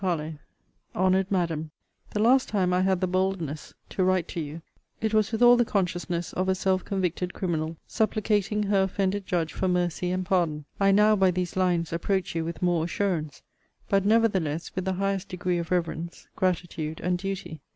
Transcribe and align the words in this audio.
HARLOWE 0.03 0.39
HONOURED 0.95 1.29
MADAM, 1.31 1.69
The 2.09 2.19
last 2.23 2.49
time 2.49 2.73
I 2.73 2.81
had 2.81 3.01
the 3.01 3.07
boldness 3.07 3.75
to 3.89 4.03
write 4.03 4.27
to 4.29 4.39
you, 4.39 4.63
it 4.99 5.13
was 5.13 5.31
with 5.31 5.43
all 5.43 5.55
the 5.55 5.63
consciousness 5.63 6.33
of 6.33 6.49
a 6.49 6.55
self 6.55 6.83
convicted 6.83 7.35
criminal, 7.35 7.77
supplicating 7.85 8.63
her 8.63 8.81
offended 8.81 9.27
judge 9.27 9.53
for 9.53 9.67
mercy 9.67 10.09
and 10.09 10.25
pardon. 10.25 10.65
I 10.79 10.89
now, 10.91 11.15
by 11.15 11.29
these 11.29 11.55
lines, 11.55 11.93
approach 11.93 12.33
you 12.33 12.43
with 12.43 12.63
more 12.63 12.85
assurance; 12.85 13.43
but 13.89 14.03
nevertheless 14.03 14.71
with 14.73 14.85
the 14.85 14.93
highest 14.93 15.29
degree 15.29 15.59
of 15.59 15.69
reverence, 15.69 16.27
gratitude, 16.35 16.99
and 17.01 17.19
duty. 17.19 17.61